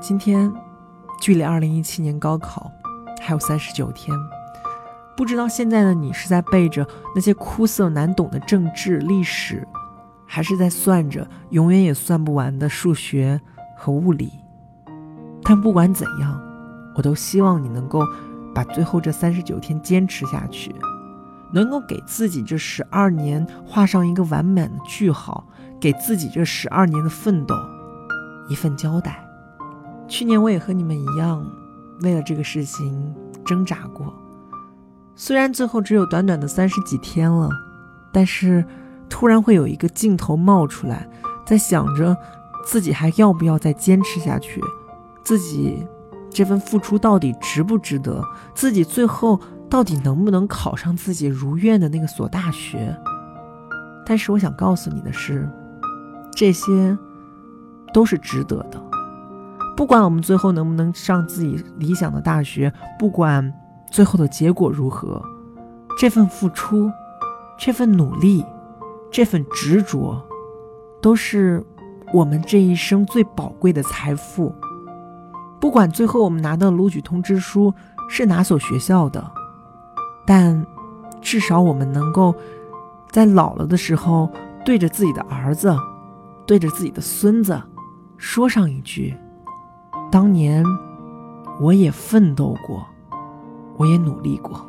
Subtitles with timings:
[0.00, 0.50] 今天
[1.20, 2.72] 距离二零一七年高考
[3.20, 4.16] 还有三十九天，
[5.14, 9.68] 不知道现在的你是在背着那些枯涩难懂的政治历史，
[10.26, 13.38] 还是在算着永远也算不完的数学
[13.76, 14.32] 和物理？
[15.42, 16.40] 但不管怎样，
[16.96, 18.02] 我都希望你能够
[18.54, 20.74] 把最后这三十九天坚持下去。
[21.52, 25.44] 能够给自己这十二年画上一个完满的句号，
[25.78, 27.54] 给自己这十二年的奋斗
[28.48, 29.22] 一份交代。
[30.10, 31.46] 去年我也和你们一样，
[32.02, 33.14] 为了这个事情
[33.46, 34.12] 挣扎过。
[35.14, 37.48] 虽然最后只有短短的三十几天了，
[38.12, 38.64] 但是
[39.08, 41.08] 突然会有一个镜头冒出来，
[41.46, 42.16] 在想着
[42.66, 44.60] 自己还要不要再坚持下去，
[45.22, 45.86] 自己
[46.28, 49.40] 这份付出到底值不值得，自己最后。
[49.70, 52.92] 到底能不能考上自己如愿的那个所大学？
[54.04, 55.48] 但是我想告诉你的是，
[56.34, 56.98] 这些
[57.94, 58.89] 都是值得的。
[59.80, 63.50] 不管我们最后能不能上自己理想的大学，不管
[63.90, 65.24] 最后的结果如何，
[65.98, 66.92] 这份付出、
[67.58, 68.44] 这份努力、
[69.10, 70.22] 这份执着，
[71.00, 71.64] 都是
[72.12, 74.54] 我们这一生最宝贵的财富。
[75.58, 77.72] 不管最后我们拿到录取通知书
[78.06, 79.30] 是哪所学校的。
[80.26, 80.62] 但，
[81.22, 82.34] 至少我们能够
[83.10, 84.30] 在老了的时候，
[84.62, 85.74] 对着自己的儿子，
[86.44, 87.58] 对着自己的孙子，
[88.18, 89.16] 说上一句
[90.10, 90.64] ：“当年
[91.60, 92.84] 我也奋斗过，
[93.76, 94.68] 我也努力过。”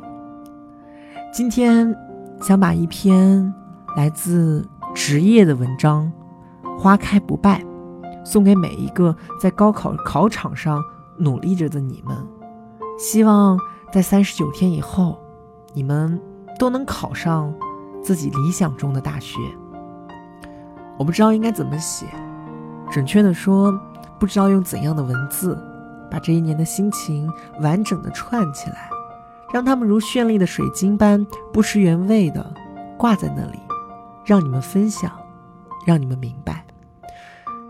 [1.32, 1.94] 今天
[2.40, 3.52] 想把一篇
[3.96, 6.12] 来自职业的文章
[6.78, 7.60] 《花开不败》
[8.24, 10.82] 送给每一个在高考考场上
[11.16, 12.16] 努力着的你们，
[12.98, 13.58] 希望
[13.90, 15.18] 在三十九天以后。
[15.74, 16.20] 你们
[16.58, 17.50] 都能考上
[18.02, 19.38] 自己理想中的大学。
[20.98, 22.04] 我不知道应该怎么写，
[22.90, 23.72] 准确的说，
[24.22, 25.58] 不知道用怎样的文字
[26.08, 27.28] 把这一年的心情
[27.60, 28.88] 完整的串起来，
[29.52, 32.54] 让它们如绚丽的水晶般不失原味的
[32.96, 33.58] 挂在那里，
[34.24, 35.10] 让你们分享，
[35.84, 36.64] 让你们明白。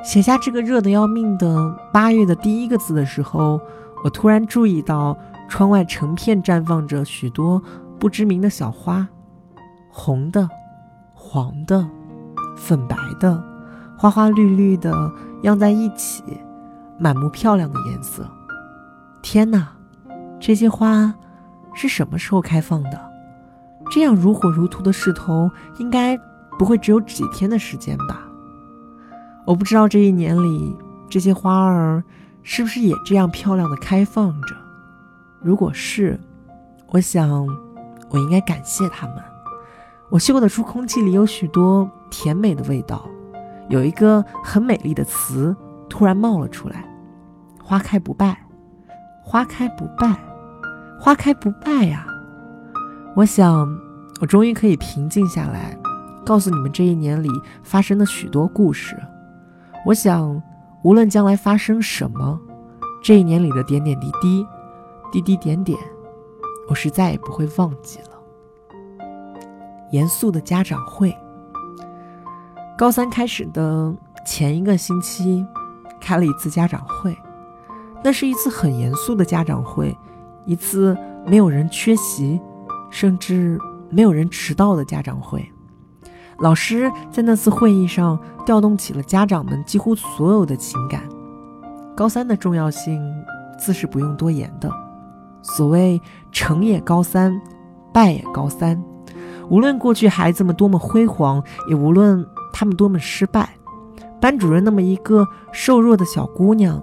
[0.05, 3.59] 写下这个热得要命的八月的第一个字的时候，
[4.05, 5.17] 我突然注意到
[5.49, 7.63] 窗外成片绽放着许多。
[7.99, 9.09] 不知名的小花，
[9.89, 10.47] 红的、
[11.15, 11.89] 黄的、
[12.59, 13.43] 粉白的，
[13.97, 14.93] 花花绿绿的，
[15.45, 16.23] 漾在一起，
[17.03, 18.25] 满目漂亮的颜色。
[19.21, 19.73] 天哪，
[20.39, 21.13] 这些花
[21.75, 23.11] 是什么时候开放的？
[23.91, 26.17] 这样如火如荼的势头，应该
[26.59, 28.23] 不会只有几天的时间吧？
[29.45, 30.77] 我不知道这一年里，
[31.11, 32.05] 这些花儿
[32.45, 34.55] 是不是也这样漂亮的开放着？
[35.41, 36.21] 如果是，
[36.89, 37.47] 我想。
[38.15, 39.17] 我应该感谢他们。
[40.11, 43.09] 我嗅得出空气里有许多甜美的味道，
[43.71, 45.57] 有一个很美丽的词
[45.89, 46.85] 突然冒了出来
[47.63, 48.37] ：“花开不败，
[49.23, 50.15] 花开不败，
[50.99, 52.05] 花开不败呀！”
[53.15, 53.69] 我想，
[54.21, 55.77] 我终于可以平静下来，
[56.25, 57.29] 告诉你们这一年里
[57.63, 58.97] 发生的许多故事。
[59.87, 60.43] 我想，
[60.83, 62.39] 无论将来发生什么，
[63.03, 64.47] 这一年里的点点滴滴，
[65.11, 65.79] 滴滴点点。
[66.69, 68.09] 我是再也不会忘记了。
[69.91, 71.15] 严肃的家长会，
[72.79, 73.95] 高三开始的
[74.25, 75.45] 前一个星期，
[76.01, 77.15] 开了一次家长会。
[78.03, 79.97] 那是一次很严肃的家长会，
[80.45, 80.97] 一次
[81.27, 82.41] 没有人缺席，
[82.91, 83.59] 甚至
[83.91, 85.49] 没有人迟到的家长会。
[86.39, 91.03] 老师在那次会议上调动起了家长们几乎所有的情感。
[91.95, 93.01] 高三的重要性，
[93.59, 94.69] 自是不用多言的。
[95.43, 96.01] 所谓
[96.33, 97.41] 成也高三，
[97.93, 98.83] 败也高三。
[99.49, 103.57] 无论过去孩子们多么辉煌，也无论他们多么失败，
[104.21, 106.83] 班主任那么一个瘦弱的小姑娘，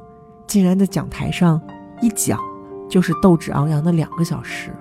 [0.50, 1.62] 竟然在讲台上
[2.02, 2.40] 一讲
[2.90, 4.76] 就是斗志昂扬的两个小时，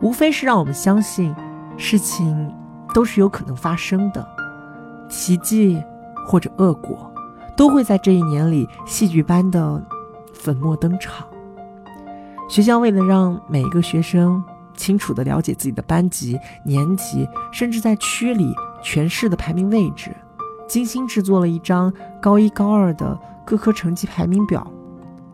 [0.00, 1.34] 无非是让我们相信
[1.76, 2.50] 事情
[2.94, 4.26] 都是有可能发生的，
[5.06, 5.78] 奇迹
[6.26, 7.12] 或者恶果
[7.54, 9.84] 都会在这一年里戏剧般的
[10.32, 11.26] 粉墨登场。
[12.48, 14.42] 学校为了让每一个学生
[14.76, 20.16] 清楚地了解自己的班级、年级，甚至在区里全市的排名位置，
[20.66, 24.66] 精心制作了一张高一、高二的各科成绩排名表。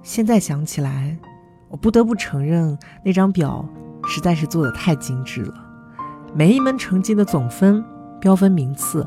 [0.02, 1.16] 现在想起来，
[1.68, 3.66] 我不得不承认，那张表
[4.06, 5.54] 实在是做得太精致了。
[6.34, 7.84] 每一门成绩的总分、
[8.20, 9.06] 标分名次、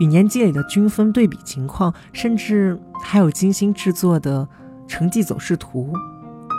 [0.00, 4.46] 与年级里的均分对比情况，甚至还有精心制作的
[4.86, 5.92] 成绩走势图，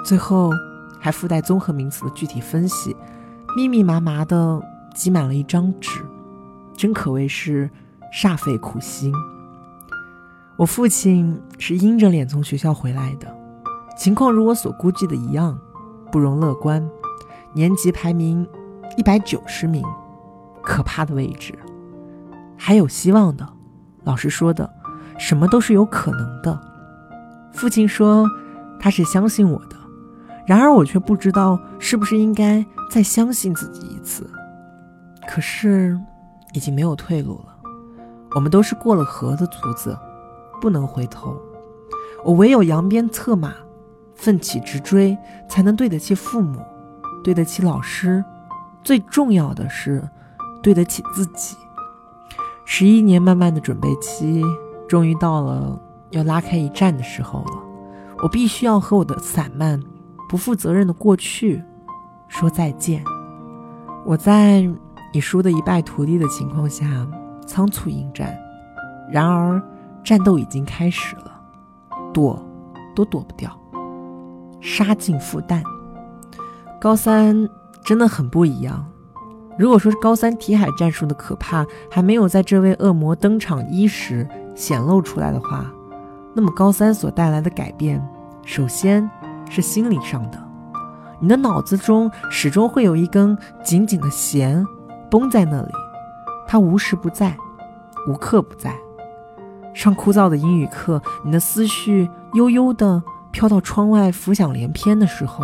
[0.05, 0.51] 最后。
[0.97, 2.95] 还附带综合名词的具体分析，
[3.55, 4.59] 密密麻麻的
[4.95, 6.03] 挤满了一张纸，
[6.75, 7.69] 真可谓是
[8.11, 9.13] 煞费苦心。
[10.57, 13.27] 我父亲是阴着脸从学校回来的，
[13.95, 15.57] 情况如我所估计的一样，
[16.11, 16.85] 不容乐观，
[17.53, 18.47] 年级排名
[18.97, 19.83] 一百九十名，
[20.61, 21.57] 可怕的位置。
[22.57, 23.47] 还有希望的，
[24.03, 24.69] 老师说的，
[25.17, 26.59] 什么都是有可能的。
[27.53, 28.29] 父亲说
[28.79, 29.75] 他是相信我的，
[30.45, 34.29] 然而我却不知道是不是应该再相信自己一次。
[35.27, 35.99] 可是，
[36.53, 37.55] 已经没有退路了。
[38.35, 39.97] 我们都是过了河的卒子，
[40.59, 41.35] 不能回头。
[42.23, 43.53] 我唯有扬鞭策马。
[44.15, 45.17] 奋起直追，
[45.47, 46.59] 才能对得起父母，
[47.23, 48.23] 对得起老师，
[48.83, 50.07] 最重要的是，
[50.63, 51.55] 对得起自己。
[52.65, 54.41] 十一年漫漫的准备期，
[54.87, 55.79] 终于到了
[56.09, 57.63] 要拉开一战的时候了。
[58.23, 59.79] 我必须要和我的散漫、
[60.29, 61.61] 不负责任的过去
[62.27, 63.03] 说再见。
[64.05, 64.61] 我在
[65.13, 66.85] 你输得一败涂地的情况下
[67.45, 68.35] 仓促应战，
[69.11, 69.61] 然而
[70.03, 71.39] 战斗已经开始了，
[72.13, 72.43] 躲
[72.95, 73.51] 都躲不掉。
[74.61, 75.61] 杀尽复旦，
[76.81, 77.47] 高三
[77.83, 78.85] 真的很不一样。
[79.57, 85.65] 如果说高三题海战术的可怕还没有在这位恶魔登场伊始显露出来的话，
[86.33, 88.05] 那么高三所带来的改变，
[88.43, 89.09] 首先
[89.49, 90.43] 是心理上的。
[91.21, 94.65] 你的脑子中始终会有一根紧紧的弦
[95.09, 95.71] 绷在那里，
[96.45, 97.37] 它无时不在，
[98.07, 98.75] 无刻不在。
[99.73, 103.01] 上枯燥的英语课，你的思绪悠悠的。
[103.35, 105.43] 飘到窗外，浮想联翩的时候，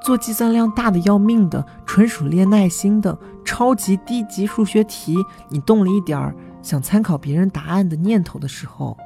[0.00, 5.16] 做计算量大的要命的、纯属练耐心的超级低级数学题，
[5.48, 6.32] 你动了一点儿
[6.62, 8.96] 想参考别人答案的念头的时候，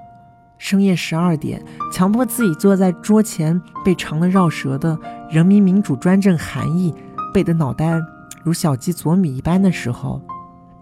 [0.58, 4.98] 深夜十二点，强迫自己坐在桌前背长的绕舌的
[5.32, 6.94] “人民民主专政含义”，
[7.32, 7.98] 背的脑袋
[8.44, 10.20] 如小鸡啄米一般的时候，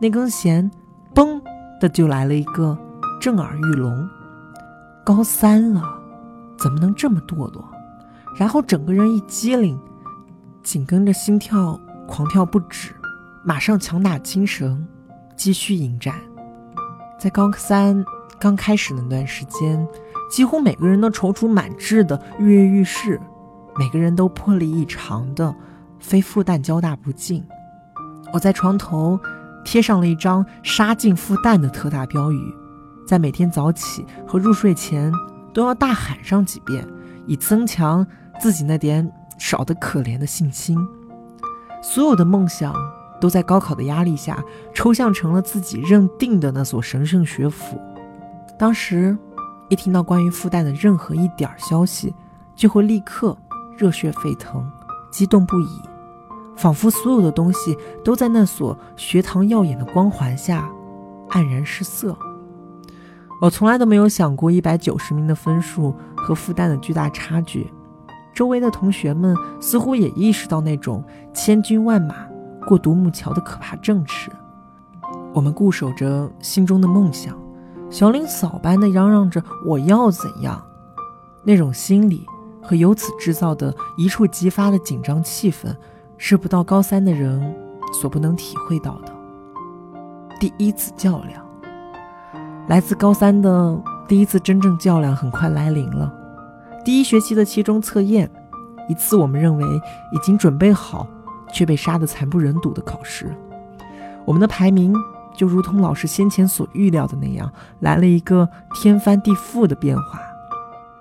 [0.00, 0.68] 那根弦，
[1.14, 1.40] 嘣
[1.80, 2.76] 的就来了一个
[3.20, 4.08] 震耳欲聋。
[5.04, 5.99] 高三了。
[6.60, 7.64] 怎么能这么堕落？
[8.36, 9.78] 然后整个人一激灵，
[10.62, 12.94] 紧跟着心跳狂跳不止，
[13.44, 14.86] 马上强打精神，
[15.36, 16.14] 继续迎战。
[17.18, 18.04] 在高三
[18.38, 19.86] 刚开始那段时间，
[20.30, 23.20] 几乎每个人都踌躇满志的跃跃欲试，
[23.76, 25.54] 每个人都魄力异常的
[25.98, 27.44] 非复旦交大不进。
[28.32, 29.18] 我在床头
[29.64, 32.54] 贴上了一张“杀进复旦”的特大标语，
[33.06, 35.12] 在每天早起和入睡前。
[35.52, 36.86] 都要大喊上几遍，
[37.26, 38.06] 以增强
[38.40, 40.78] 自己那点少得可怜的信心。
[41.82, 42.74] 所有的梦想
[43.20, 44.42] 都在高考的压力下
[44.74, 47.80] 抽象成了自己认定的那所神圣学府。
[48.58, 49.16] 当时，
[49.68, 52.14] 一听到关于复旦的任何一点消息，
[52.54, 53.36] 就会立刻
[53.76, 54.70] 热血沸腾，
[55.10, 55.80] 激动不已，
[56.56, 60.68] 仿佛所有的东西都在那所学堂耀眼的光环下
[61.30, 62.16] 黯然失色。
[63.40, 67.72] 我从来都没有想过一百九十名的分数和复旦的巨大差距。
[68.34, 71.02] 周围的同学们似乎也意识到那种
[71.32, 72.14] 千军万马
[72.66, 74.30] 过独木桥的可怕正势。
[75.32, 77.36] 我们固守着心中的梦想，
[77.88, 80.62] 小林嫂般的嚷嚷着“我要怎样”，
[81.42, 82.26] 那种心理
[82.62, 85.74] 和由此制造的一触即发的紧张气氛，
[86.18, 87.54] 是不到高三的人
[87.92, 89.12] 所不能体会到的。
[90.38, 91.49] 第一次较量。
[92.70, 96.08] 来自高三的第一次真正较量很快来临了。
[96.84, 98.30] 第一学期的期中测验，
[98.88, 99.66] 一次我们认为
[100.12, 101.04] 已经准备好，
[101.52, 103.34] 却被杀得惨不忍睹的考试。
[104.24, 104.94] 我们的排名
[105.34, 110.20] 就如同老师先前所预料的那样，来了一个天翻地覆的变化。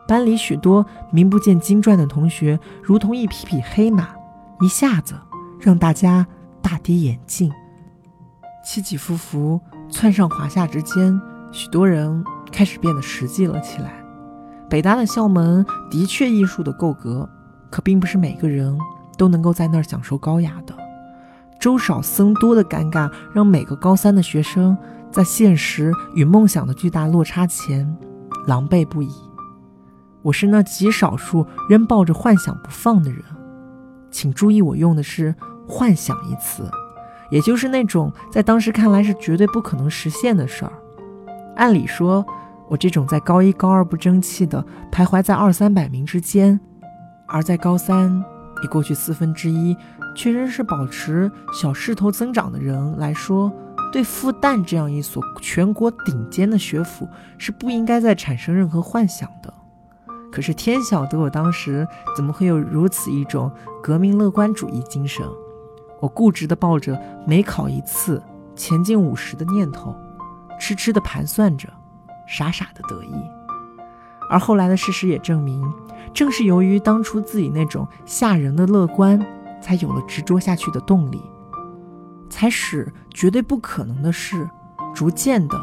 [0.08, 4.08] 班里许多名不见经传的同学，如同一匹匹黑马，
[4.60, 5.14] 一下子
[5.60, 6.26] 让大家
[6.64, 7.52] 大跌眼镜。
[8.66, 9.62] 起起伏伏，
[9.92, 11.22] 窜上华夏之间。
[11.52, 14.04] 许多人开始变得实际了起来。
[14.70, 17.28] 北大的校门的确艺术的够格，
[17.72, 18.78] 可并不是每个人
[19.18, 20.76] 都能够在那儿享受高雅的。
[21.60, 24.78] 粥少僧多的尴尬，让每个高三的学生
[25.12, 27.98] 在现实与梦想的巨大落差前
[28.46, 29.10] 狼狈不已。
[30.22, 33.22] 我是那极少数仍抱着幻想不放的人，
[34.12, 35.34] 请注意，我用的是
[35.68, 36.70] “幻想”一词，
[37.32, 40.72] 也就是那种在当时看来是绝对不可能实现的事儿。
[41.60, 42.26] 按理说，
[42.70, 46.58] 我这种在高一、高二不争气的，徘徊在二三百名之间，
[47.28, 48.24] 而在高三
[48.64, 49.76] 已过去四分之一，
[50.16, 53.52] 却仍是保持小势头增长的人来说，
[53.92, 57.06] 对复旦这样一所全国顶尖的学府，
[57.38, 59.54] 是不应该再产生任何幻想的。
[60.32, 61.86] 可是天晓得，我当时
[62.16, 63.52] 怎么会有如此一种
[63.84, 65.26] 革命乐观主义精神？
[66.00, 66.98] 我固执地抱着
[67.28, 68.24] 每考一次
[68.56, 69.94] 前进五十的念头。
[70.60, 71.70] 痴痴的盘算着，
[72.28, 73.14] 傻傻的得意。
[74.30, 75.68] 而后来的事实也证明，
[76.14, 79.20] 正是由于当初自己那种吓人的乐观，
[79.60, 81.20] 才有了执着下去的动力，
[82.30, 84.48] 才使绝对不可能的事，
[84.94, 85.60] 逐渐的，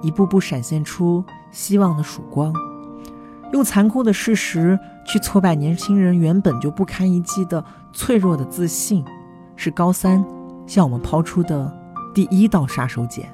[0.00, 2.54] 一步步闪现出希望的曙光。
[3.52, 7.62] 用残酷的事实去挫败年轻人原本就不堪一击的
[7.92, 9.04] 脆弱的自信，
[9.56, 10.24] 是高三
[10.66, 11.70] 向我们抛出的
[12.14, 13.26] 第一道杀手锏。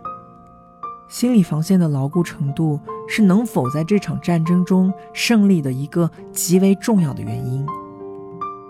[1.13, 7.67] 心理防线的牢固程度是能否在这场战争中胜利的一个极为重要的原因。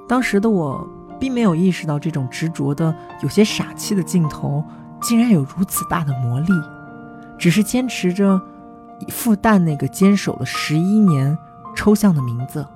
[0.09, 0.85] 当时的我
[1.21, 4.61] 并没有意识到，这种执着的、有些傻气的镜头
[5.01, 6.49] 竟然有如此大的魔力，
[7.39, 8.43] 只是坚持着
[9.07, 11.39] 复旦那个坚守了十一年
[11.77, 12.67] 抽象的名字。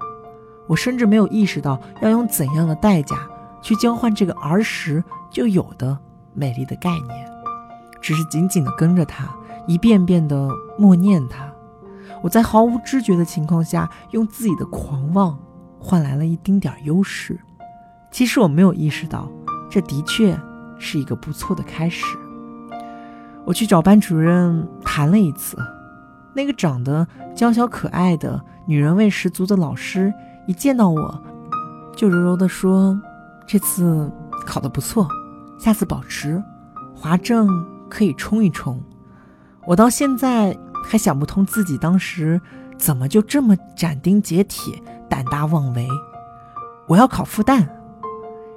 [0.69, 3.17] 我甚至没有意识到要用怎样的代价
[3.61, 5.99] 去交换这个儿时就有的
[6.35, 7.29] 美丽的概念，
[8.07, 9.29] 只是紧紧地跟着他。
[9.67, 10.49] 一遍遍地
[10.79, 11.53] 默念他，
[12.23, 15.37] 我在毫无知觉的情况下，用自己的狂妄
[15.81, 17.37] 换来了一丁点优势。
[18.13, 19.29] 其实我没有意识到，
[19.69, 20.39] 这的确
[20.79, 22.05] 是一个不错的开始。
[23.45, 25.59] 我去找班主任谈了一次，
[26.33, 30.15] 那个长得娇小可爱的、女人味十足的老师，
[30.47, 31.23] 一见到我，
[31.97, 32.97] 就柔柔地说
[33.49, 34.09] ：“这次
[34.47, 35.09] 考得不错，
[35.59, 36.41] 下次保持，
[36.95, 37.49] 华正
[37.89, 38.81] 可以冲一冲。”
[39.67, 42.41] 我到现在还想不通自己当时
[42.79, 45.89] 怎么就这么斩钉截铁、胆大妄为。
[46.87, 47.67] 我要考复旦，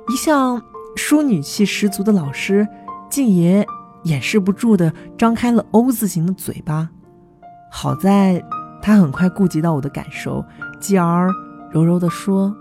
[0.08, 0.62] 一向
[0.96, 2.68] 淑女气十足的老师，
[3.10, 3.66] 竟也
[4.04, 6.90] 掩饰不住的张开了 O 字形的嘴巴。
[7.72, 8.44] 好在
[8.82, 10.46] 他很快顾及到我的感受，
[10.80, 11.32] 继而
[11.72, 12.56] 柔柔地说：“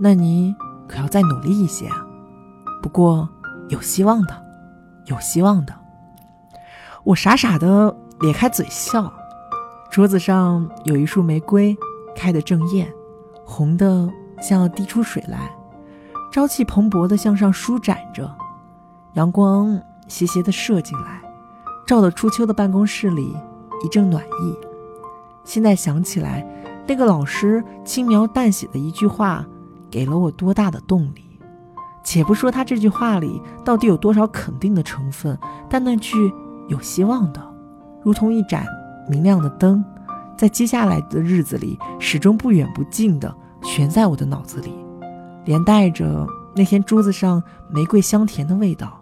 [0.00, 0.52] 那你
[0.88, 2.04] 可要再努力一些啊。
[2.82, 3.28] 不过
[3.68, 4.34] 有希望的，
[5.06, 5.72] 有希望的。”
[7.04, 9.12] 我傻傻的咧开嘴笑，
[9.90, 11.76] 桌子上有一束玫瑰，
[12.16, 12.90] 开得正艳，
[13.44, 14.08] 红的
[14.40, 15.54] 像要滴出水来，
[16.32, 18.34] 朝气蓬勃的向上舒展着。
[19.16, 21.20] 阳光斜斜的射进来，
[21.86, 23.36] 照得初秋的办公室里
[23.84, 24.56] 一阵暖意。
[25.44, 26.42] 现在想起来，
[26.86, 29.44] 那个老师轻描淡写的一句话，
[29.90, 31.38] 给了我多大的动力。
[32.02, 36.32] 且不说他这句话里到底有多少肯定的成分，但那句。
[36.68, 37.40] 有希望的，
[38.02, 38.64] 如同一盏
[39.08, 39.84] 明亮的灯，
[40.36, 44.72] 在接下来的日子里始终不远不近的悬在我的脑子里，
[45.44, 49.00] 连带着那天桌子上玫瑰香甜的味道，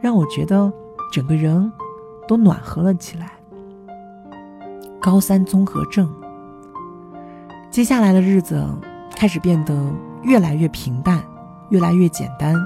[0.00, 0.72] 让我觉得
[1.12, 1.72] 整个人
[2.26, 3.32] 都暖和了起来。
[5.00, 6.12] 高三综合症，
[7.70, 8.66] 接下来的日子
[9.14, 9.74] 开始变得
[10.24, 11.22] 越来越平淡，
[11.68, 12.56] 越来越简单，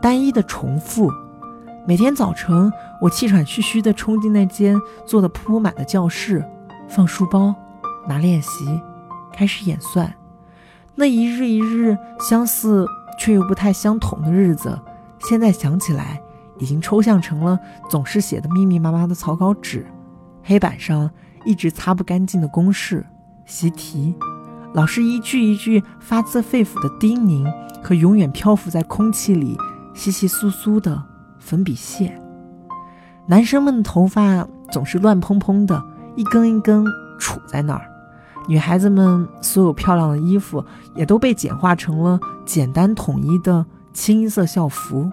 [0.00, 1.10] 单一的重复。
[1.84, 6.44] 每天早晨，我气喘吁吁地冲进那间坐得铺满的教室，
[6.88, 7.52] 放书包，
[8.06, 8.80] 拿练习，
[9.32, 10.14] 开始演算。
[10.94, 12.86] 那一日一日相似
[13.18, 14.78] 却又不太相同的日子，
[15.18, 16.22] 现在想起来，
[16.56, 17.58] 已经抽象成了
[17.90, 19.84] 总是写的密密麻麻的草稿纸，
[20.44, 21.10] 黑板上
[21.44, 23.04] 一直擦不干净的公式、
[23.44, 24.14] 习题，
[24.72, 29.58] 老师一句一句发自肺腑的叮咛和永远漂浮在空气里
[29.94, 31.08] 稀稀疏疏的。
[31.42, 32.18] 粉笔屑，
[33.26, 35.82] 男生们的头发总是乱蓬蓬的，
[36.16, 36.84] 一根一根
[37.18, 37.82] 杵在那儿；
[38.48, 45.10] 女孩子们所有漂亮的衣服也都被简化成了简单统一的清一色校服。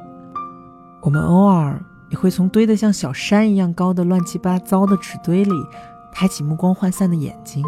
[1.01, 5.53] 我们偶尔也会从堆得像小山一样高的乱七八糟的纸堆里
[6.13, 7.65] 抬起目光涣散的眼睛，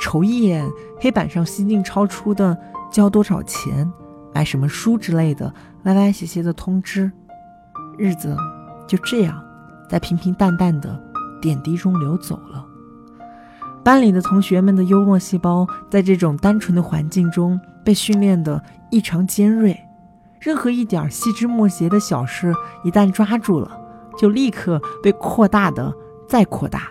[0.00, 2.56] 瞅一眼黑板上新进超出的
[2.90, 3.90] 交多少钱、
[4.32, 5.52] 买什么书之类的
[5.84, 7.10] 歪歪斜斜的通知。
[7.98, 8.36] 日子
[8.86, 9.42] 就这样，
[9.88, 10.98] 在平平淡淡的
[11.42, 12.64] 点滴中流走了。
[13.82, 19.78] 班里的同学们的幽默细胞，在这种单纯的环境中被训练得异常尖锐。
[20.40, 23.80] 任何一点细枝末节的小事，一旦抓住了，
[24.16, 25.92] 就立刻被扩大的
[26.28, 26.82] 再扩大，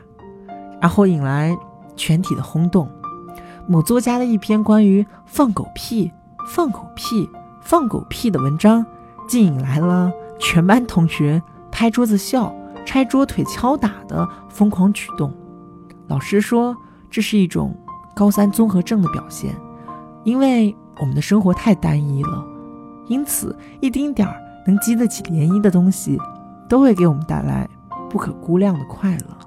[0.82, 1.58] 然后引来
[1.96, 2.90] 全体的轰动。
[3.66, 6.12] 某作家的一篇关于“放狗屁、
[6.48, 7.30] 放狗屁、
[7.62, 8.86] 放狗屁”的文章，
[9.28, 10.12] 竟引来了。
[10.40, 11.42] 全班同学
[11.72, 12.54] 拍桌子笑、
[12.86, 15.34] 拆桌腿、敲打的疯狂举动，
[16.08, 16.76] 老师说
[17.10, 17.76] 这是一种
[18.16, 19.56] 高三综合症的表现，
[20.24, 22.46] 因为我们的生活太单一了，
[23.08, 26.20] 因此一丁点儿能激得起涟漪的东西，
[26.68, 27.70] 都会给我们带来
[28.10, 29.38] 不可估量的快乐。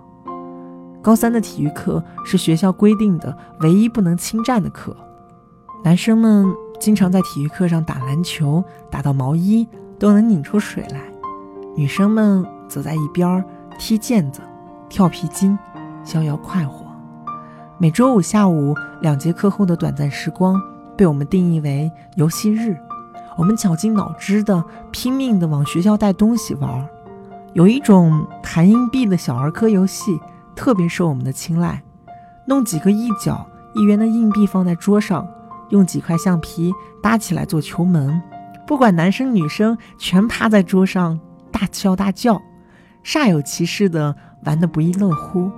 [1.03, 4.95] 高三的体育课是学校规定的唯一不能侵占的课，
[5.83, 6.47] 男生们
[6.79, 9.67] 经常在体育课上打篮球，打到毛衣。
[10.01, 10.99] 都能拧出水来，
[11.77, 13.45] 女生们则在一边
[13.79, 14.41] 踢毽子、
[14.89, 15.57] 跳皮筋，
[16.03, 16.87] 逍遥快活。
[17.77, 20.59] 每周五下午两节课后的短暂时光，
[20.97, 22.75] 被我们定义为游戏日，
[23.37, 26.89] 我们绞尽脑汁的拼命的往学校带东西玩。
[27.53, 30.19] 有一种弹硬币的小儿科游戏
[30.57, 31.83] 特别受我们的青睐，
[32.47, 35.29] 弄几个一角一元的硬币放在桌上，
[35.69, 38.23] 用几块橡皮搭起来做球门，
[38.71, 41.19] 不管男生女生全趴在桌上
[41.51, 42.41] 大笑大叫，
[43.03, 45.51] 煞有其事的玩得不亦乐乎。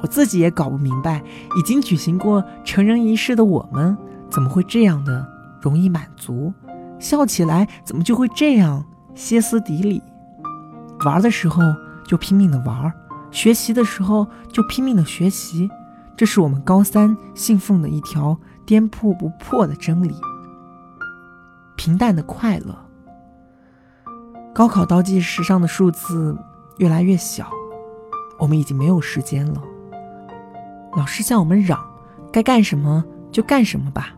[0.00, 1.20] 我自己也搞不明白，
[1.58, 3.98] 已经举行过成人仪式的我们，
[4.30, 5.26] 怎么会这样的
[5.60, 6.54] 容易满足？
[7.00, 8.84] 笑起来怎么就会这样
[9.16, 10.00] 歇斯底里？
[11.04, 11.60] 玩的时候
[12.06, 12.92] 就拼命的玩，
[13.32, 15.68] 学习的时候就拼命的学习，
[16.16, 20.14] 这是我们高三信奉的一条颠扑不破的真理。
[21.76, 22.76] 平淡的快乐。
[24.54, 26.36] 高考倒计时上的数字
[26.78, 27.48] 越来越小，
[28.38, 29.60] 我们已经没有时间了。
[30.96, 31.84] 老师向我们嚷
[32.32, 34.14] ：“该干什么就干什么吧。”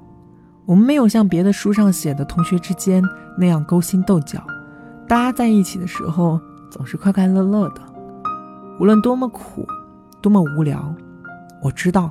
[0.67, 3.01] 我们没有像别的书上写的同学之间
[3.39, 4.45] 那样勾心斗角，
[5.09, 7.81] 大家在一起的时候总是快快乐乐的。
[8.81, 9.65] 无论多么苦，
[10.21, 10.93] 多么无聊，
[11.63, 12.11] 我知道，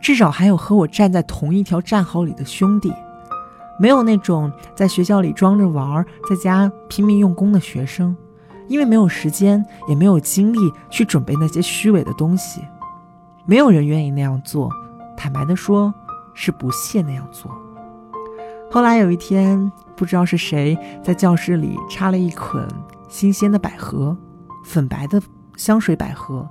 [0.00, 2.92] 至少还有和我站在同一条战壕里的兄弟。
[3.78, 8.16] 没有那种在学校里装着玩，在家拼命用功的学生，
[8.68, 10.58] 因为没有时间，也没有精力
[10.90, 12.62] 去准备那些虚伪的东西。
[13.44, 14.70] 没有人愿意那样做，
[15.16, 15.92] 坦白的说，
[16.34, 17.50] 是不屑那样做。
[18.70, 22.66] 后来有一天，不知道是谁在教室里插了一捆
[23.08, 24.16] 新鲜的百合，
[24.64, 25.22] 粉白的
[25.56, 26.48] 香水百合。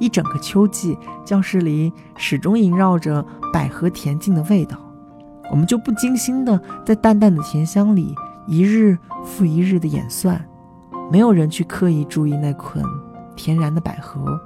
[0.00, 4.76] 一整个秋季，教室里始终萦绕着百合恬静的味道。
[5.50, 8.14] 我们就不精心的在淡淡的甜香里
[8.46, 10.42] 一日复一日的演算，
[11.10, 12.84] 没有人去刻意注意那捆
[13.36, 14.40] 天然的百合。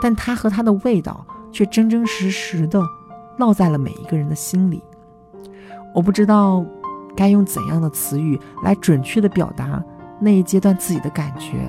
[0.00, 2.80] 但它和它的味道却真真实实的
[3.38, 4.82] 烙在了每一个人的心里。
[5.92, 6.64] 我不知道
[7.16, 9.82] 该用怎样的词语来准确的表达
[10.20, 11.68] 那一阶段自己的感觉，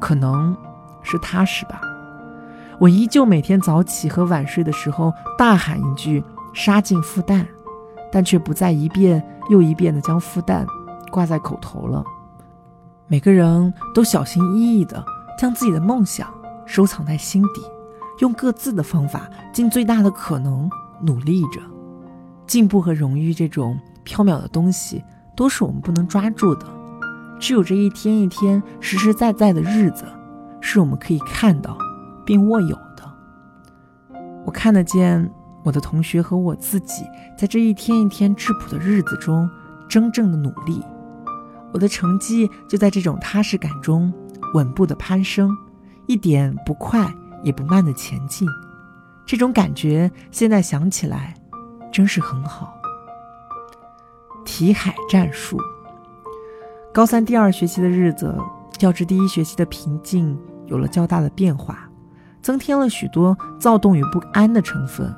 [0.00, 0.56] 可能
[1.02, 1.80] 是踏实吧。
[2.80, 7.44] 我依旧每天早起和晚睡的时候大喊一句“杀进复旦”，
[8.14, 10.64] 但却不再一遍又一遍的将复旦
[11.10, 12.04] 挂在口头了。
[13.08, 15.04] 每个人都小心翼翼的
[15.36, 16.32] 将自己的梦想。
[16.66, 17.60] 收藏在心底，
[18.20, 20.70] 用各自的方法，尽最大的可能
[21.02, 21.60] 努力着。
[22.46, 25.04] 进步和荣誉这种缥缈的东西，
[25.36, 26.66] 都是我们不能抓住的。
[27.38, 30.06] 只有这一天一天实实在在的日子，
[30.62, 31.76] 是我们可以看到
[32.24, 33.02] 并握有的。
[34.46, 35.30] 我看得见
[35.64, 37.04] 我的同学和我自己，
[37.36, 39.50] 在这一天一天质朴的日子中，
[39.88, 40.80] 真正的努力。
[41.72, 44.12] 我的成绩就在这种踏实感中
[44.52, 45.50] 稳步的攀升。
[46.06, 47.10] 一点不快
[47.42, 48.46] 也不慢的前进，
[49.24, 51.34] 这种感觉现在想起来，
[51.90, 52.74] 真是很好。
[54.44, 55.58] 题海战术。
[56.92, 58.38] 高三第二学期的日子，
[58.76, 61.88] 较之第一学期的平静有了较大的变化，
[62.42, 65.10] 增添了许多躁动与不安的成分。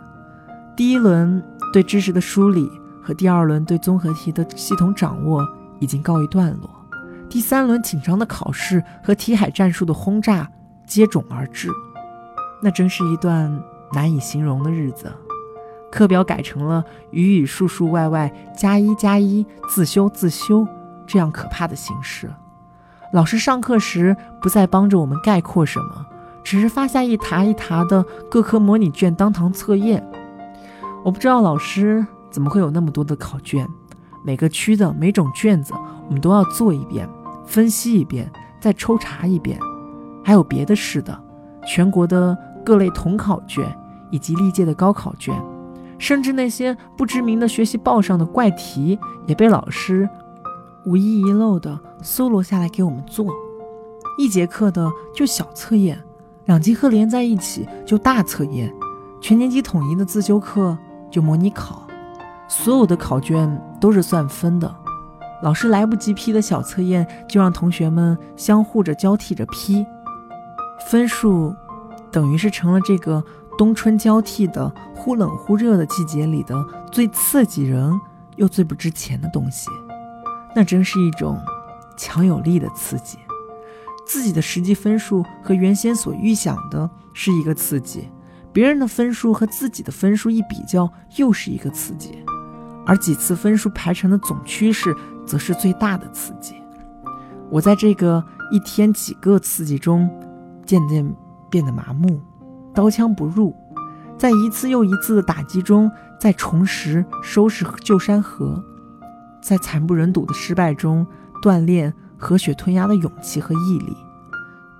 [0.76, 2.70] 第一轮对知识的梳理
[3.02, 5.42] 和第二轮对综合题的系统掌握
[5.80, 6.68] 已经告一段落，
[7.30, 10.48] 第三轮紧张的考试和题海战术的轰炸。
[10.86, 11.68] 接踵而至，
[12.62, 13.60] 那真是一段
[13.92, 15.12] 难以形容的日子。
[15.90, 20.64] 课表改成了语语数数外外加一加一自修自修
[21.04, 22.30] 这样可怕的形式。
[23.12, 26.06] 老师上课时不再帮着我们概括什么，
[26.44, 30.08] 只是发下一沓一沓的各科模拟卷当堂测验。
[31.06, 33.64] 我不知道老师怎么会有那么多的考卷，
[34.24, 35.72] 每个区的每种卷子
[36.08, 37.08] 我们都要做一遍，
[37.46, 38.28] 分析一遍，
[38.60, 39.56] 再抽查一遍。
[40.24, 41.16] 还有别的事的，
[41.64, 43.64] 全国的各类统考卷，
[44.10, 45.32] 以及历届的高考卷，
[45.96, 50.10] 甚至那些不知名的学习报上的怪题，也被老师
[50.84, 53.32] 无一遗漏的搜罗下来给我们做。
[54.18, 56.02] 一节课的就小测验，
[56.46, 58.74] 两节课连在一起就大测验，
[59.20, 60.76] 全年级统一的自修课
[61.10, 61.86] 就模拟考，
[62.48, 64.74] 所有的考卷都是算分的。
[65.42, 69.84] 老师来不及批的小测验，就让同学们相互着交替着批。
[70.88, 71.54] 分数，
[72.10, 73.22] 等于是成了这个
[73.58, 76.54] 冬春交替的忽冷忽热的季节里的
[76.90, 77.92] 最刺激人
[78.36, 79.68] 又最不值钱的东西。
[80.54, 81.38] 那真是一种
[81.96, 83.18] 强有力的刺激。
[84.06, 88.08] 自己的实际分数和原先所预想的是一个刺激，
[88.56, 92.24] 别人的分数和自己的分数一比较又是一个刺激，
[92.86, 96.54] 而几次分数排成的总趋势则是最大的刺激。
[97.50, 100.08] 我在这个一天几个刺激中。
[100.64, 101.14] 渐渐
[101.48, 102.20] 变得麻木，
[102.74, 103.54] 刀枪不入，
[104.18, 105.88] 在一次又一次的打击中，
[106.18, 108.60] 再重拾、收拾旧山河，
[109.40, 111.06] 在惨不忍睹的失败中
[111.40, 113.96] 锻炼和血吞牙的勇气和毅力，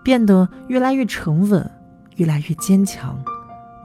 [0.03, 1.71] 变得越来越沉稳，
[2.17, 3.17] 越来越坚强。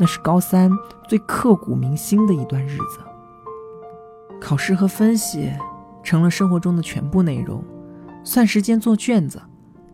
[0.01, 0.71] 那是高三
[1.07, 2.97] 最刻骨铭心的一段日子。
[4.41, 5.53] 考试和分析
[6.03, 7.63] 成了生活中的全部内容，
[8.23, 9.39] 算时间做卷子，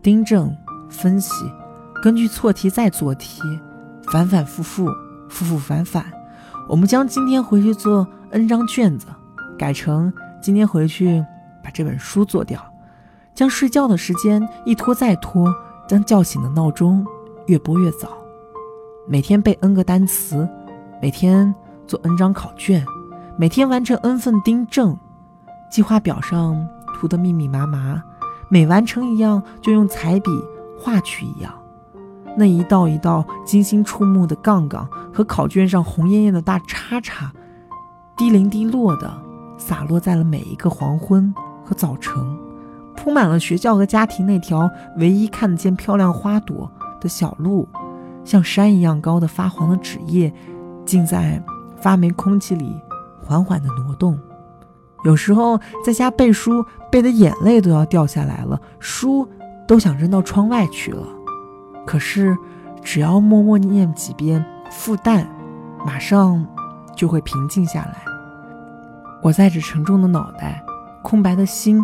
[0.02, 0.50] 订正、
[0.88, 1.44] 分析，
[2.02, 3.42] 根据错题再做题，
[4.10, 4.86] 反反复复，
[5.28, 6.06] 复复反反。
[6.66, 9.08] 我们将今天回去做 N 张卷子，
[9.58, 11.22] 改成今天回去
[11.62, 12.58] 把这本书做掉，
[13.34, 15.54] 将睡觉的时间一拖再拖，
[15.86, 17.06] 将叫醒的闹钟
[17.46, 18.08] 越拨越早，
[19.10, 20.46] 每天背 N 个单词，
[21.00, 21.54] 每天
[21.86, 22.84] 做 N 张考卷，
[23.38, 24.94] 每天完成 N 份订正，
[25.70, 28.02] 计划表上涂得密密麻麻，
[28.50, 30.30] 每完成一样就用彩笔
[30.78, 31.50] 画去一样。
[32.36, 37.32] 那一道一道精心触目的杠杠和考卷上红艳艳的大叉叉，
[38.14, 39.10] 滴零滴落的
[39.56, 42.14] 洒落在了每一个黄昏和早晨，
[42.94, 47.66] 铺满了学校和家庭那条唯一看得见漂亮花朵的小路，
[48.28, 50.30] 像山一样高的发黄的纸叶，
[50.84, 51.42] 竟在
[51.80, 52.76] 发霉空气里
[53.22, 54.18] 缓缓地挪动。
[55.02, 59.26] 有时候在家背书，背的眼泪都要掉下来了，书
[59.66, 61.06] 都想扔到窗外去了。
[61.86, 62.36] 可是，
[62.82, 65.26] 只要默默念几遍“复旦”，
[65.86, 66.46] 马上
[66.94, 68.04] 就会平静下来。
[69.22, 70.62] 我载着沉重的脑袋、
[71.00, 71.82] 空白的心，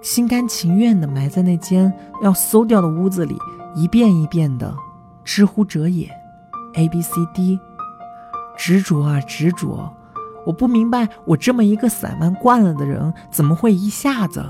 [0.00, 1.92] 心甘情愿地埋在那间
[2.22, 3.36] 要搜掉的屋子里，
[3.74, 4.72] 一遍一遍地
[5.28, 6.10] “知乎者也
[6.72, 7.60] ”，A B C D，
[8.56, 9.92] 执着啊执着！
[10.46, 14.42] 我不明白，我这么一个散漫惯了的人，怎么会一下子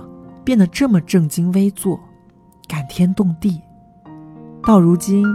[0.45, 1.99] 变得这么正襟危坐、
[2.69, 3.61] 感天动地？
[4.63, 5.27] 到如今，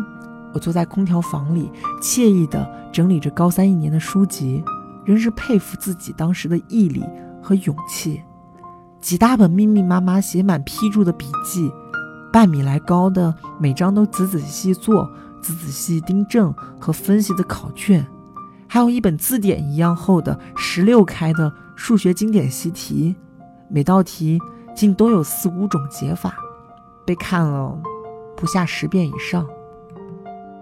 [0.53, 1.69] 我坐在空调房里，
[2.01, 4.63] 惬意地整理着高三一年的书籍，
[5.03, 7.03] 仍是佩服自己当时的毅力
[7.41, 8.21] 和勇气。
[9.01, 11.69] 几大本密密麻麻写满批注的笔记，
[12.31, 15.11] 半米来高的每张都仔仔细细做、
[15.43, 18.03] 仔仔细细订正和分析的考卷，
[18.67, 23.13] 还有一本字典一样厚的十六开的数学经典习题，
[23.69, 24.39] 每道题
[24.73, 26.33] 竟都有四五种解法，
[27.05, 27.77] 被看了。
[28.35, 29.47] 不下十遍以上，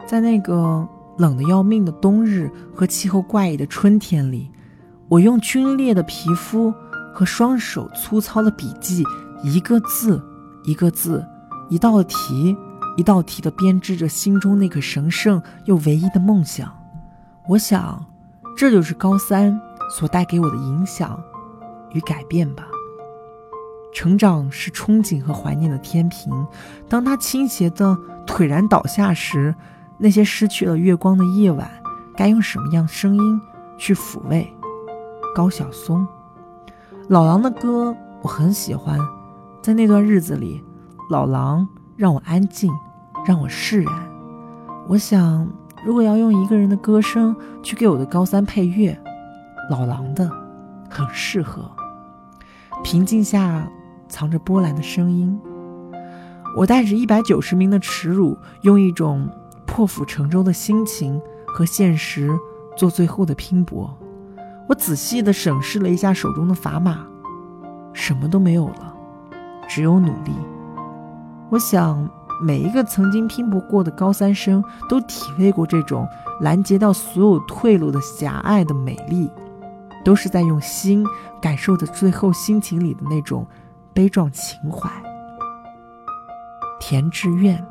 [0.07, 4.51] 在那个冷得要命的冬日和气候怪异的春天里，
[5.09, 6.71] 我用皲裂的皮肤
[7.11, 9.03] 和双手粗糙的笔记，
[9.43, 10.21] 一个字
[10.63, 11.25] 一个字，
[11.69, 12.55] 一道题
[13.01, 16.71] 一道题的编织着心中那个神圣又唯一的梦想。
[17.47, 18.05] 我想，
[18.55, 19.59] 这就是高三
[19.89, 21.19] 所带给我的影响
[21.93, 22.67] 与改变吧。
[23.91, 26.31] 成长是憧憬和怀念的天平，
[26.87, 29.55] 当它倾斜的颓然倒下时，
[29.97, 31.67] 那些失去了月光的夜晚，
[32.15, 33.41] 该用什么样声音
[33.79, 34.47] 去抚慰？
[35.33, 36.07] 高晓松，
[37.09, 38.99] 老狼的歌我很喜欢，
[39.59, 40.63] 在那段日子里，
[41.09, 42.71] 老狼让我安静，
[43.25, 43.93] 让我释然。
[44.87, 45.47] 我想，
[45.85, 48.97] 如果要用一个人的歌声去给我的高三配乐，
[49.69, 50.29] 老狼的
[50.89, 51.69] 很适合。
[52.83, 53.67] 平静下。
[54.11, 55.39] 藏着波澜的声音，
[56.57, 59.25] 我带着一百九十名的耻辱，用一种
[59.65, 62.29] 破釜沉舟的心情和现实
[62.75, 63.97] 做最后的拼搏。
[64.67, 67.07] 我仔细地审视了一下手中的砝码，
[67.93, 68.93] 什么都没有了，
[69.65, 70.33] 只有努力。
[71.49, 72.05] 我想，
[72.41, 76.07] 每一个曾经拼搏过的高三生都体会过这种
[76.41, 79.29] 拦截到所有退路的狭隘的美丽，
[80.03, 81.05] 都是在用心
[81.41, 83.47] 感受着最后心情里的那种。
[83.93, 84.89] 悲壮情怀，
[86.79, 87.61] 填志愿。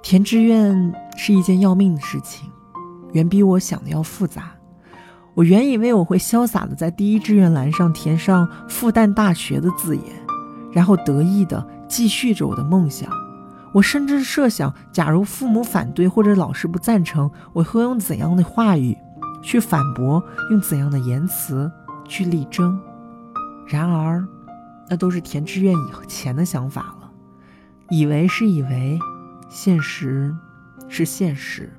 [0.00, 2.48] 填志愿是一件要命的事情，
[3.14, 4.52] 远比我想的要复杂。
[5.34, 10.04] 我原以为我会潇洒的在第一志愿栏上填上复旦大学的字眼，
[10.70, 13.12] 然后得意的继续着我的梦想。
[13.74, 18.96] 我甚至设想，假如父母反对或者老师不赞成，我会用怎样的话语
[19.42, 21.70] 去反驳，用怎样的言辞
[22.08, 22.80] 去力争。
[23.66, 24.26] 然而，
[24.88, 27.10] 那都是填志愿以前的想法了。
[27.90, 28.98] 以为是以为，
[29.50, 30.34] 现实
[30.88, 31.70] 是现实。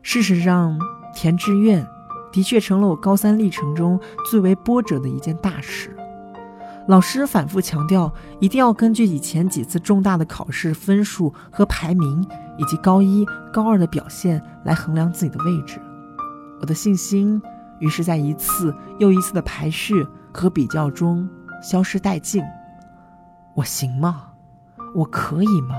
[0.00, 0.78] 事实上，
[1.14, 1.86] 填志愿
[2.32, 5.94] 的确成了我高三历程中最为波折的一件大事。
[6.88, 15.80] 老师反复强调，一定要根据以前几次重大的考试分数和排名，以及高一、高二的表现来衡量自己的位置。
[16.60, 17.40] 我的信心
[17.78, 20.06] 于是在一次又一次的排序。
[20.32, 21.28] 和比较中
[21.60, 22.40] 消失殆尽，
[23.56, 24.28] 我行吗？
[24.94, 25.74] 我可以吗？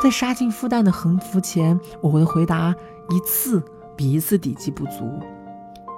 [0.00, 2.74] 在杀进复旦的横幅前，我的回答
[3.10, 3.62] 一次
[3.94, 5.20] 比一次底气不足，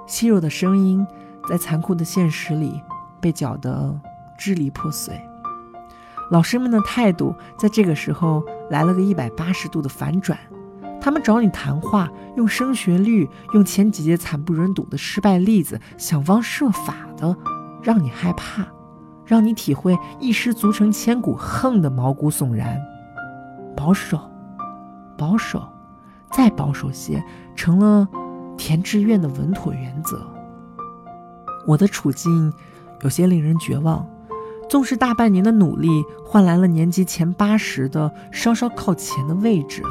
[0.05, 1.07] 细弱的声音
[1.47, 2.81] 在残酷的现实里
[3.25, 3.99] 被搅得
[4.37, 5.19] 支离破碎。
[6.29, 10.37] 老师们的态度在这个时候来了个一百八十度的反转，
[11.01, 17.35] 他们找你谈话，用升学率，用前几届惨不忍睹的失败例子，想方设法的
[17.81, 18.63] 让你害怕，
[19.25, 22.79] 让你体会一失足成千古恨的毛骨悚然。
[23.75, 24.19] 保守，
[25.17, 25.67] 保守，
[26.31, 28.07] 再保守些，成了
[28.55, 30.21] 填志愿的稳妥原则。
[31.65, 32.53] 我的处境
[33.05, 34.03] 有些令人绝望。
[34.67, 39.83] 纵使大半年的努力换来了年级前八十的稍稍靠前的位置，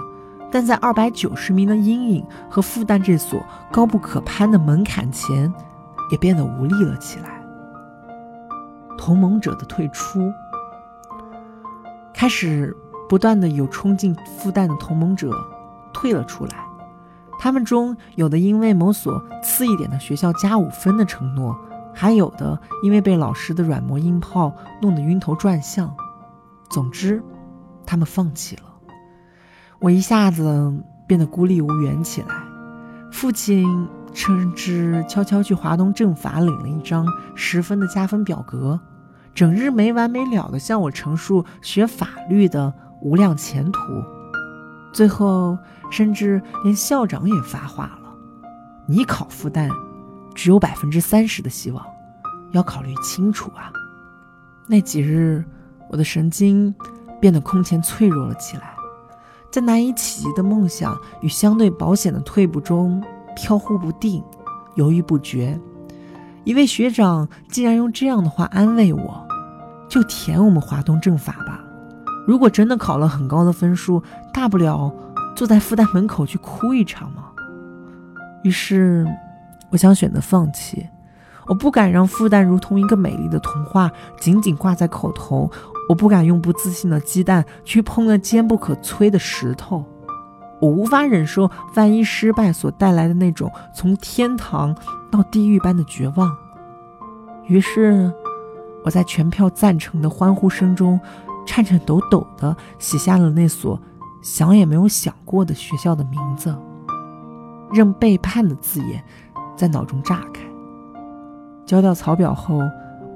[0.50, 5.53] 但在二百九十名的阴影和复旦这所高不可攀的门槛前，
[6.11, 7.40] 也变得无力了起来。
[8.98, 10.33] 同盟者的退出，
[12.12, 12.77] 开始
[13.09, 15.31] 不断的有冲进复旦的同盟者
[15.92, 16.66] 退了出来，
[17.38, 21.57] 他们中有的因为某所次一点的学校加五分的承诺。
[21.95, 24.53] 还有的因为被老师的软磨硬泡
[24.83, 25.95] 弄得晕头转向，
[26.69, 27.23] 总之，
[27.87, 28.63] 他们放弃了。
[29.81, 30.73] 我一下子
[31.07, 32.29] 变得孤立无援起来。
[33.13, 38.81] 父亲甚至悄悄去华东政法领了一张十分的加分表格，
[39.35, 43.81] 整日没完没了地向我陈述学法律的无量前途。
[44.93, 45.57] 最后，
[45.91, 48.15] 甚至连校长也发话了
[48.89, 49.69] ：“你考复旦。”
[50.35, 51.85] 只有百分之三十的希望，
[52.53, 53.73] 要考虑清楚啊！
[54.66, 55.44] 那几日，
[55.90, 56.75] 我的神经
[57.20, 58.75] 变得空前脆弱了起来，
[59.51, 63.03] 在难以企及的梦想与相对保险的退步中
[63.37, 64.23] 飘忽不定、
[64.75, 65.59] 犹豫不决。
[66.44, 69.27] 一位学长竟然用这样的话安慰我
[69.88, 71.61] ：“就填我们华东政法吧，
[72.27, 74.92] 如果真的考了很高的分数，大不了
[75.37, 77.25] 坐在复旦门口去哭一场嘛。”
[78.42, 79.07] 于是。
[79.70, 80.87] 我想选择放弃，
[81.46, 85.50] 我不敢让复旦如同一个美丽的童话紧紧挂在口头，
[85.88, 89.85] 我不敢用不自信的鸡蛋去碰那坚不可摧的石头，
[90.61, 94.74] 我无法忍受万一失败所带来的那种从天堂
[95.11, 96.35] 到地狱般的绝望。
[97.46, 98.12] 于是，
[98.85, 100.98] 我在全票赞成的欢呼声中，
[101.44, 103.79] 颤颤抖抖地写下了那所
[104.22, 106.57] 想也没有想过的学校的名字，
[107.70, 109.05] 任背叛的字眼。
[109.57, 110.43] 在脑中炸开。
[111.67, 112.61] 交掉草表后，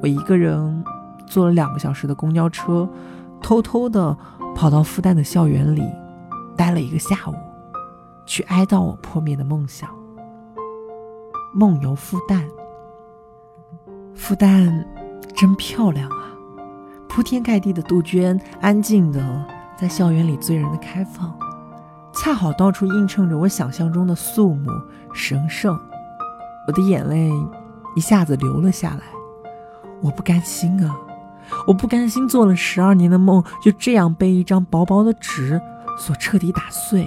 [0.00, 0.84] 我一个人
[1.26, 2.88] 坐了两个小时的公交车，
[3.42, 4.16] 偷偷的
[4.54, 5.82] 跑到复旦的校园里，
[6.56, 7.34] 待了一个下午，
[8.24, 9.88] 去哀悼我破灭的梦想。
[11.54, 12.42] 梦游复旦，
[14.14, 14.84] 复旦
[15.34, 16.32] 真漂亮啊！
[17.08, 19.44] 铺天盖地的杜鹃，安静的
[19.76, 21.36] 在校园里醉人的开放，
[22.12, 24.70] 恰好到处映衬着我想象中的肃穆
[25.12, 25.78] 神圣。
[26.68, 27.32] 我的眼泪
[27.96, 29.00] 一下子流了下来，
[30.02, 30.94] 我不甘心啊！
[31.66, 35.58] 我不甘心做了十二年的梦就这样被一张薄薄的纸
[35.96, 37.06] 所彻底打碎，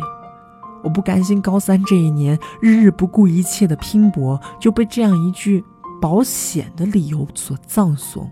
[0.83, 5.63] 我不甘心高三这一年日日不顾一切的拼搏就被这样一句
[6.01, 8.27] 保险的理由所葬送。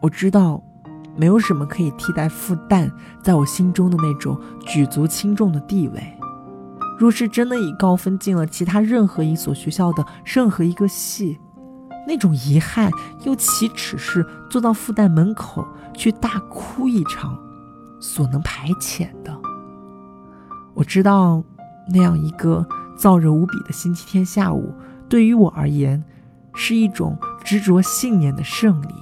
[0.00, 0.62] 我知道，
[1.16, 2.88] 没有什么可以替代复旦
[3.24, 6.00] 在我心中的那种举足轻重的地位。
[7.02, 11.36] 若是真的以高分进了其他任何一所学校的任何一个系，
[12.06, 12.92] 那种遗憾
[13.24, 17.36] 又岂止是坐到复旦门口去大哭一场
[18.00, 19.36] 所能排遣的？
[20.74, 21.42] 我知道，
[21.92, 22.64] 那样一个
[22.96, 24.72] 燥热无比的星期天下午，
[25.08, 26.00] 对于我而言，
[26.54, 28.94] 是一种执着信念的胜利。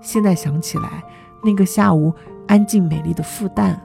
[0.00, 1.02] 现在想起来，
[1.42, 2.14] 那个下午
[2.46, 3.76] 安静美丽的复旦。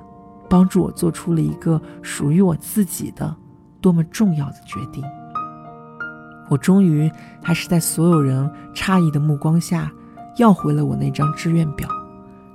[0.54, 3.36] 帮助我做出了一个属于我自己的
[3.82, 5.04] 多么重要的决定。
[6.48, 7.12] 我终于
[7.42, 9.92] 还是在所有人诧异的目光下
[10.38, 11.90] 要回了我那张志愿表，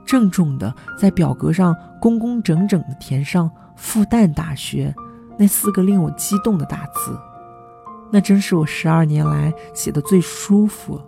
[0.06, 4.94] 郑重的在表格上工工整整的填上“复旦大学”
[5.36, 7.18] 那四个令我激动的大字。
[8.12, 11.00] 那真是我十二年来写的最舒服、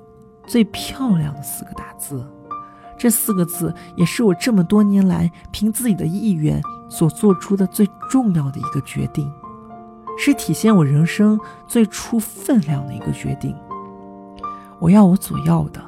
[0.45, 2.27] 最漂亮的四个大字。
[3.01, 6.61] 这四个字也是我这么多年来凭自己的意愿。
[6.93, 9.33] 所做出的最重要的一个决定，
[10.19, 13.55] 是体现我人生最初分量的一个决定。
[14.81, 15.81] 我要我所要的，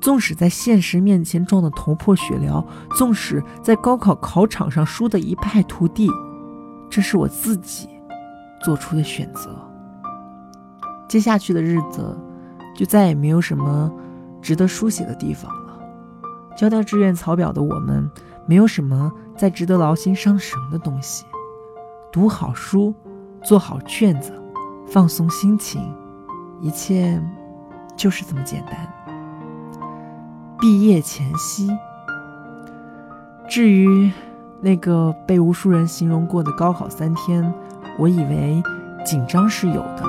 [0.00, 6.10] 纵使在现实面前撞得头破血流，纵使在高考考场上输得一败涂地，
[6.90, 7.88] 这是我自己
[8.64, 9.56] 做出的选择。
[11.08, 12.18] 接下去的日子，
[12.76, 13.88] 就再也没有什么
[14.42, 15.48] 值得书写的地方。
[16.60, 18.10] 交掉志愿草表的我们。
[18.44, 21.24] 没有什么再值得劳心伤神的东西，
[22.12, 22.92] 读好书，
[23.42, 24.32] 做好卷子，
[24.86, 25.80] 放松心情，
[26.60, 27.18] 一切
[27.96, 28.76] 就是这么简单。
[30.58, 31.70] 毕业前夕，
[33.48, 34.12] 至于
[34.60, 37.54] 那个被无数人形容过的高考三天，
[37.98, 38.62] 我以为
[39.02, 40.02] 紧张是有的，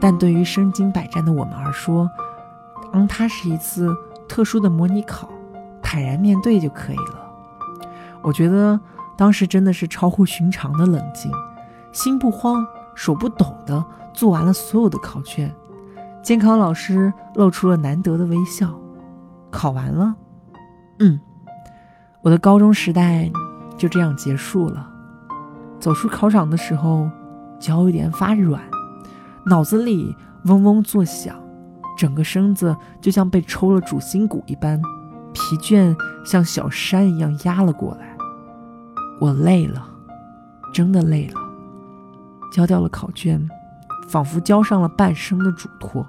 [0.00, 2.08] 但对于身经百战的我们而说，
[2.92, 3.92] 当它是一次
[4.28, 5.28] 特殊的模拟考，
[5.90, 7.28] 坦然面对就可以了。
[8.22, 8.78] 我觉得
[9.16, 11.28] 当时真的是超乎寻常的冷静，
[11.90, 15.52] 心不慌，手不抖的做完了所有的考卷。
[16.22, 18.72] 监考老师露出了难得的微笑。
[19.50, 20.14] 考完了，
[21.00, 21.18] 嗯，
[22.22, 23.28] 我的高中时代
[23.76, 24.88] 就这样结束了。
[25.80, 27.10] 走出考场的时候，
[27.58, 28.62] 脚有点发软，
[29.44, 31.34] 脑子里嗡嗡作响，
[31.98, 34.80] 整个身子就像被抽了主心骨一般，
[35.32, 38.16] 疲倦像小山一样压了过来。
[39.20, 39.88] 我累了，
[40.72, 41.40] 真的累了。
[42.52, 43.48] 交掉了考卷，
[44.08, 46.04] 仿佛交上了半生的嘱托。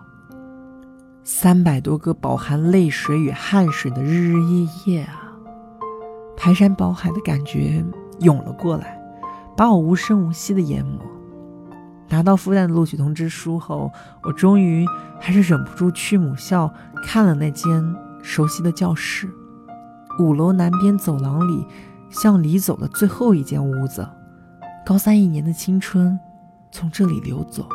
[1.23, 5.31] 三百多个饱含泪水与汗水的日日夜夜啊，
[6.35, 7.85] 排山倒海的感觉
[8.21, 8.99] 涌了过来，
[9.55, 10.99] 把我无声无息的淹没。
[12.09, 13.91] 拿到复旦的录取通知书后，
[14.23, 14.85] 我终于
[15.19, 19.29] 还是忍不住去母校看了那间熟悉的教室。
[20.19, 21.65] 五楼南边走廊里，
[22.09, 24.07] 向里走的最后一间屋子，
[24.85, 26.19] 高三一年的青春
[26.71, 27.67] 从这里流走。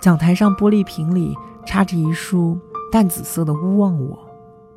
[0.00, 1.36] 讲台上玻璃瓶里。
[1.66, 2.58] 插着一束
[2.92, 4.18] 淡紫色的勿忘我，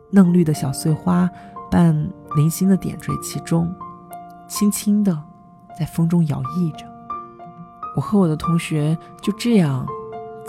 [0.10, 1.30] 嫩绿的小碎花
[1.70, 3.70] 伴零星的点缀其中，
[4.48, 5.22] 轻轻的
[5.78, 6.86] 在风中摇曳着。
[7.94, 9.86] 我和我的同学就这样，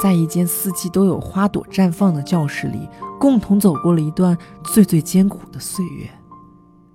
[0.00, 6.08] 在一间四季都有花朵绽放的教室里，共同走过了一段最最艰苦的岁月。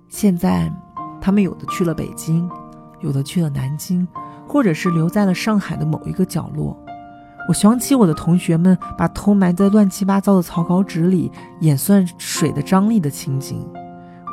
[0.08, 0.72] 现在，
[1.20, 2.48] 他们有的去了北京，
[3.00, 4.06] 有的去了南京，
[4.48, 6.76] 或者是留在了上海的某一个角落。
[7.46, 13.68] 我想起我的同学们把头埋在乱七八糟的草稿纸里演算水的张力的情景，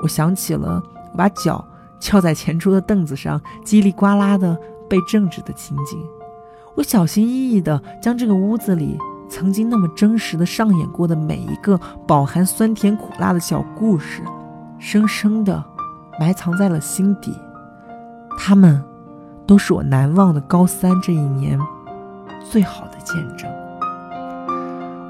[0.02, 0.82] 我想起了
[1.18, 1.62] 把脚
[2.00, 4.58] 翘在前桌的凳子上叽里呱啦的
[4.90, 6.00] 背政治的情景，
[6.76, 8.98] 我小心翼翼地将这个屋子里
[9.30, 14.22] 曾经那么真实的上演过的每一个饱含酸甜苦辣的小故事，
[14.80, 15.64] 深深地
[16.20, 17.34] 埋藏在了心底，
[18.38, 18.84] 他们
[19.46, 21.60] 都是我难忘的高三这一年。
[22.44, 23.50] 最好的见证，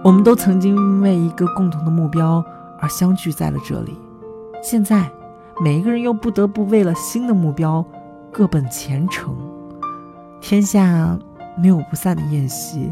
[0.03, 2.43] 我们都曾经因为一个共同的目标
[2.77, 3.97] 而相聚在了这里。
[4.61, 5.09] 现在，
[5.63, 7.83] 每一个人又不得不为了新的目标
[8.31, 9.33] 各奔前程。
[10.41, 11.17] 天下
[11.61, 12.89] 没有不散的宴席，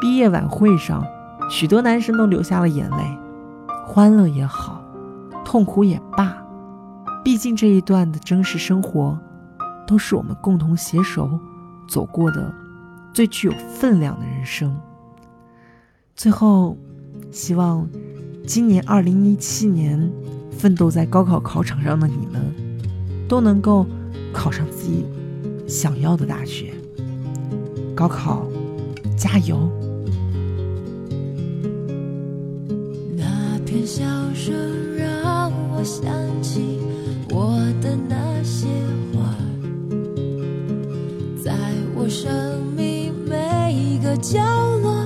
[0.00, 1.06] 毕业晚会上，
[1.48, 2.96] 许多男生都流下了眼泪。
[3.86, 4.82] 欢乐也好，
[5.44, 6.36] 痛苦也罢，
[7.22, 9.16] 毕竟这一段的真实生活，
[9.86, 11.38] 都是我们共同携手
[11.88, 12.52] 走过的。
[13.12, 14.76] 最具有分量的人生。
[16.16, 16.76] 最后，
[17.30, 17.88] 希望
[18.44, 20.10] 今年二零一七年
[20.50, 22.42] 奋斗在高考考场上的你们，
[23.28, 23.86] 都能够
[24.32, 25.06] 考上自己
[25.68, 26.74] 想要的大学。
[27.94, 28.46] 高考，
[29.16, 29.56] 加油！
[33.16, 34.04] 那片笑
[34.34, 34.52] 声
[34.96, 36.80] 让我想起
[37.30, 38.66] 我的那些
[39.12, 39.36] 花，
[41.42, 41.52] 在
[41.94, 42.30] 我生
[42.76, 44.14] 命每一个。
[44.16, 44.40] 角
[44.78, 45.03] 落，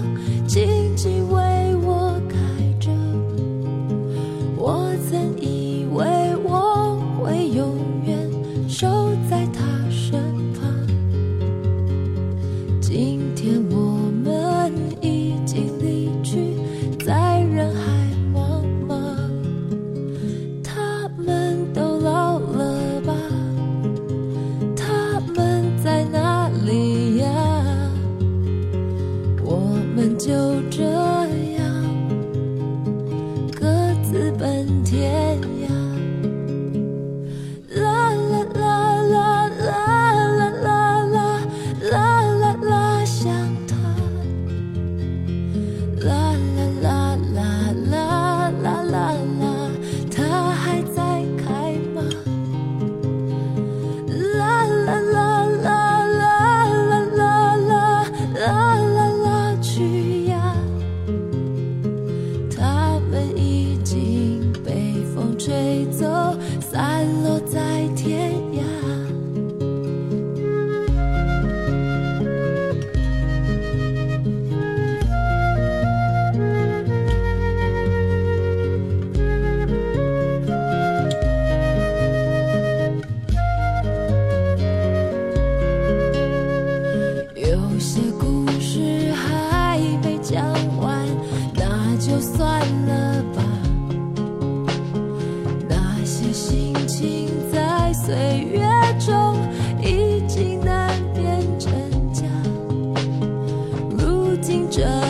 [104.78, 105.07] 这